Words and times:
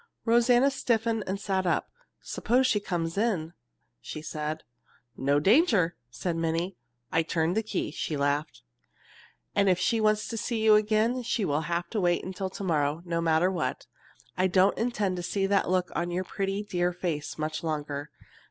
Rosanna 0.25 0.71
stiffened 0.71 1.23
and 1.27 1.39
sat 1.39 1.67
up. 1.67 1.91
"Suppose 2.21 2.65
she 2.65 2.79
comes 2.79 3.19
in?" 3.19 3.53
she 4.01 4.19
said. 4.23 4.63
"No 5.15 5.39
danger!" 5.39 5.95
said 6.09 6.35
Minnie. 6.35 6.75
"I 7.11 7.21
turned 7.21 7.55
the 7.55 7.61
key." 7.61 7.91
She 7.91 8.17
laughed. 8.17 8.63
"If 9.55 9.77
she 9.77 10.01
wants 10.01 10.27
to 10.29 10.37
see 10.37 10.63
you 10.63 10.73
again 10.73 11.21
she 11.21 11.45
will 11.45 11.61
have 11.69 11.87
to 11.91 12.01
wait 12.01 12.23
until 12.25 12.49
to 12.49 12.63
morrow, 12.63 13.03
no 13.05 13.21
matter 13.21 13.51
what. 13.51 13.85
I 14.35 14.47
don't 14.47 14.75
intend 14.75 15.17
to 15.17 15.21
see 15.21 15.45
that 15.45 15.69
look 15.69 15.91
on 15.95 16.09
your 16.09 16.23
pretty 16.23 16.63
dear 16.63 16.91
face 16.93 17.37
much 17.37 17.61
longer. 17.63 18.09